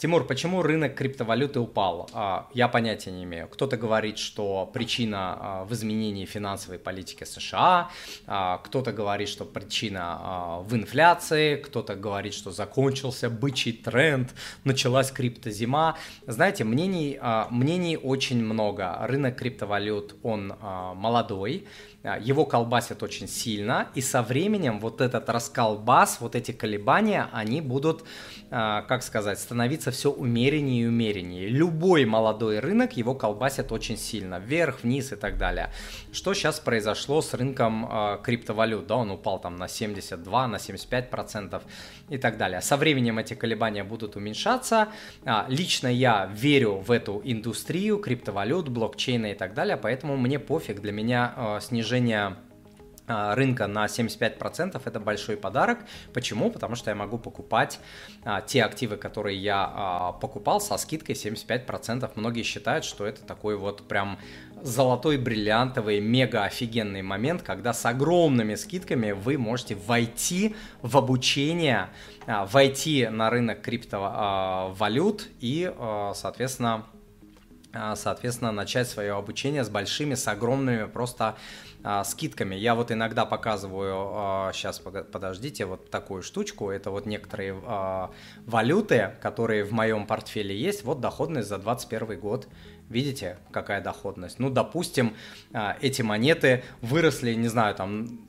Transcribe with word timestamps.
Тимур, 0.00 0.24
почему 0.24 0.62
рынок 0.62 0.94
криптовалюты 0.94 1.58
упал? 1.58 2.08
А, 2.12 2.46
я 2.54 2.68
понятия 2.68 3.10
не 3.10 3.24
имею. 3.24 3.48
Кто-то 3.48 3.76
говорит, 3.76 4.16
что 4.16 4.70
причина 4.72 5.18
а, 5.18 5.64
в 5.64 5.72
изменении 5.72 6.24
финансовой 6.24 6.78
политики 6.78 7.24
США, 7.24 7.90
а, 8.28 8.58
кто-то 8.58 8.92
говорит, 8.92 9.28
что 9.28 9.44
причина 9.44 10.60
в 10.62 10.76
инфляции, 10.76 11.56
кто-то 11.56 11.96
говорит, 11.96 12.32
что 12.32 12.52
закончился 12.52 13.28
бычий 13.28 13.72
тренд, 13.72 14.32
началась 14.62 15.10
криптозима. 15.10 15.96
Знаете, 16.28 16.62
мнений, 16.62 17.18
мнений 17.50 17.96
очень 17.96 18.40
много. 18.44 18.98
Рынок 19.00 19.34
криптовалют, 19.36 20.14
он 20.22 20.54
молодой, 20.94 21.66
его 22.20 22.46
колбасят 22.46 23.02
очень 23.02 23.26
сильно, 23.26 23.88
и 23.96 24.00
со 24.00 24.22
временем 24.22 24.78
вот 24.78 25.00
этот 25.00 25.28
расколбас, 25.28 26.20
вот 26.20 26.36
эти 26.36 26.52
колебания, 26.52 27.28
они 27.32 27.60
будут, 27.60 28.04
как 28.48 29.02
сказать, 29.02 29.40
становиться 29.40 29.87
становится 29.88 29.90
все 29.90 30.10
умереннее 30.10 30.84
и 30.84 30.86
умереннее. 30.86 31.48
Любой 31.48 32.04
молодой 32.04 32.60
рынок 32.60 32.96
его 32.96 33.14
колбасит 33.14 33.72
очень 33.72 33.96
сильно, 33.96 34.38
вверх, 34.38 34.82
вниз 34.82 35.12
и 35.12 35.16
так 35.16 35.36
далее. 35.38 35.70
Что 36.12 36.34
сейчас 36.34 36.60
произошло 36.60 37.20
с 37.20 37.34
рынком 37.34 37.86
э, 37.90 38.18
криптовалют? 38.22 38.86
Да, 38.86 38.96
он 38.96 39.10
упал 39.10 39.40
там 39.40 39.56
на 39.56 39.68
72, 39.68 40.48
на 40.48 40.58
75 40.58 41.10
процентов 41.10 41.62
и 42.10 42.18
так 42.18 42.36
далее. 42.36 42.60
Со 42.60 42.76
временем 42.76 43.18
эти 43.18 43.34
колебания 43.34 43.84
будут 43.84 44.16
уменьшаться. 44.16 44.88
А, 45.24 45.46
лично 45.48 45.88
я 45.88 46.30
верю 46.34 46.82
в 46.86 46.90
эту 46.90 47.20
индустрию 47.24 47.98
криптовалют, 47.98 48.68
блокчейна 48.68 49.32
и 49.32 49.34
так 49.34 49.54
далее, 49.54 49.76
поэтому 49.76 50.16
мне 50.16 50.38
пофиг, 50.38 50.80
для 50.80 50.92
меня 50.92 51.34
э, 51.36 51.60
снижение 51.60 52.36
рынка 53.08 53.66
на 53.66 53.86
75% 53.86 54.80
это 54.84 55.00
большой 55.00 55.36
подарок. 55.36 55.78
Почему? 56.12 56.50
Потому 56.50 56.76
что 56.76 56.90
я 56.90 56.94
могу 56.94 57.18
покупать 57.18 57.80
а, 58.24 58.40
те 58.40 58.62
активы, 58.62 58.96
которые 58.96 59.38
я 59.38 59.72
а, 59.74 60.12
покупал 60.12 60.60
со 60.60 60.76
скидкой 60.76 61.14
75%. 61.14 62.10
Многие 62.14 62.42
считают, 62.42 62.84
что 62.84 63.06
это 63.06 63.22
такой 63.22 63.56
вот 63.56 63.88
прям 63.88 64.18
золотой, 64.62 65.16
бриллиантовый, 65.18 66.00
мега 66.00 66.44
офигенный 66.44 67.02
момент, 67.02 67.42
когда 67.42 67.72
с 67.72 67.84
огромными 67.86 68.54
скидками 68.54 69.12
вы 69.12 69.38
можете 69.38 69.74
войти 69.74 70.56
в 70.82 70.96
обучение, 70.96 71.88
а, 72.26 72.46
войти 72.46 73.08
на 73.08 73.30
рынок 73.30 73.62
криптовалют 73.62 75.28
и, 75.40 75.72
а, 75.76 76.12
соответственно, 76.14 76.86
а, 76.92 76.97
соответственно, 77.72 78.52
начать 78.52 78.88
свое 78.88 79.14
обучение 79.14 79.64
с 79.64 79.68
большими, 79.68 80.14
с 80.14 80.26
огромными 80.26 80.86
просто 80.86 81.36
а, 81.84 82.02
скидками. 82.02 82.54
Я 82.54 82.74
вот 82.74 82.90
иногда 82.90 83.24
показываю, 83.24 83.94
а, 83.94 84.52
сейчас 84.52 84.80
подождите, 84.80 85.64
вот 85.64 85.90
такую 85.90 86.22
штучку, 86.22 86.70
это 86.70 86.90
вот 86.90 87.06
некоторые 87.06 87.60
а, 87.64 88.10
валюты, 88.46 89.12
которые 89.20 89.64
в 89.64 89.72
моем 89.72 90.06
портфеле 90.06 90.58
есть, 90.58 90.82
вот 90.84 91.00
доходность 91.00 91.48
за 91.48 91.58
2021 91.58 92.20
год. 92.20 92.48
Видите, 92.88 93.38
какая 93.52 93.82
доходность? 93.82 94.38
Ну, 94.38 94.50
допустим, 94.50 95.14
а, 95.52 95.76
эти 95.80 96.02
монеты 96.02 96.64
выросли, 96.80 97.34
не 97.34 97.48
знаю, 97.48 97.74
там 97.74 98.26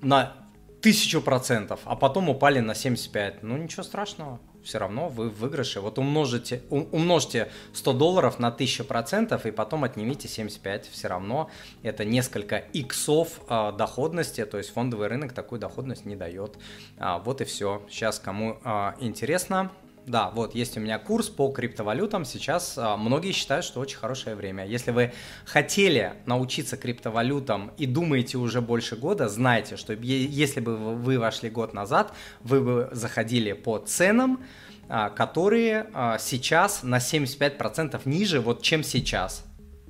на 0.00 0.32
тысячу 0.80 1.20
процентов, 1.20 1.80
а 1.84 1.96
потом 1.96 2.28
упали 2.28 2.60
на 2.60 2.74
75. 2.74 3.42
Ну, 3.42 3.56
ничего 3.56 3.82
страшного 3.82 4.40
все 4.66 4.78
равно 4.78 5.08
вы 5.08 5.30
в 5.30 5.46
выигрыше. 5.46 5.80
Вот 5.80 5.98
умножите, 5.98 6.62
умножьте 6.70 7.48
100 7.72 7.92
долларов 7.92 8.38
на 8.38 8.48
1000 8.48 8.84
процентов 8.84 9.46
и 9.46 9.52
потом 9.52 9.84
отнимите 9.84 10.28
75. 10.28 10.88
Все 10.88 11.08
равно 11.08 11.48
это 11.82 12.04
несколько 12.04 12.56
иксов 12.56 13.40
э, 13.48 13.72
доходности, 13.78 14.44
то 14.44 14.58
есть 14.58 14.70
фондовый 14.70 15.06
рынок 15.08 15.32
такую 15.32 15.60
доходность 15.60 16.04
не 16.04 16.16
дает. 16.16 16.58
А, 16.98 17.18
вот 17.18 17.40
и 17.40 17.44
все. 17.44 17.82
Сейчас 17.88 18.18
кому 18.18 18.58
э, 18.64 18.92
интересно, 19.00 19.70
да, 20.06 20.30
вот 20.30 20.54
есть 20.54 20.76
у 20.76 20.80
меня 20.80 20.98
курс 20.98 21.28
по 21.28 21.50
криптовалютам. 21.50 22.24
Сейчас 22.24 22.78
а, 22.78 22.96
многие 22.96 23.32
считают, 23.32 23.64
что 23.64 23.80
очень 23.80 23.98
хорошее 23.98 24.36
время. 24.36 24.64
Если 24.64 24.92
вы 24.92 25.12
хотели 25.44 26.14
научиться 26.26 26.76
криптовалютам 26.76 27.72
и 27.76 27.86
думаете 27.86 28.38
уже 28.38 28.60
больше 28.60 28.94
года, 28.94 29.28
знайте, 29.28 29.76
что 29.76 29.92
если 29.94 30.60
бы 30.60 30.76
вы 30.76 31.18
вошли 31.18 31.50
год 31.50 31.74
назад, 31.74 32.12
вы 32.40 32.60
бы 32.60 32.88
заходили 32.92 33.52
по 33.52 33.78
ценам, 33.78 34.44
а, 34.88 35.10
которые 35.10 35.88
а, 35.92 36.18
сейчас 36.18 36.84
на 36.84 36.98
75% 36.98 38.00
ниже, 38.04 38.40
вот 38.40 38.62
чем 38.62 38.84
сейчас. 38.84 39.44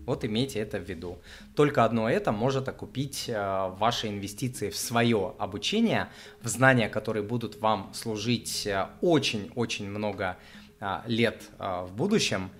Вот 0.06 0.25
имейте 0.25 0.61
это 0.61 0.78
в 0.78 0.89
виду. 0.89 1.19
Только 1.56 1.84
одно 1.84 2.09
это 2.09 2.31
может 2.31 2.69
окупить 2.69 3.25
э, 3.28 3.72
ваши 3.77 4.06
инвестиции 4.09 4.71
в 4.71 4.77
свое 4.77 5.34
обучение, 5.39 6.09
в 6.41 6.49
знания, 6.49 6.89
которые 6.89 7.25
будут 7.25 7.61
вам 7.61 7.91
служить 7.93 8.67
э, 8.67 8.87
очень-очень 9.00 9.91
много 9.91 10.39
э, 10.81 11.00
лет 11.06 11.43
в 11.59 11.91
будущем. 11.93 12.50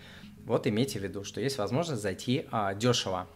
Вот 0.45 0.67
имейте 0.67 0.99
в 0.99 1.03
виду, 1.03 1.25
что 1.25 1.41
есть 1.41 1.59
возможность 1.59 2.03
зайти 2.03 2.47
дешево. 2.77 3.27